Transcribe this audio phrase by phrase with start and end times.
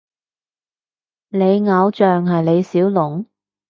[1.29, 3.27] 你偶像係李小龍？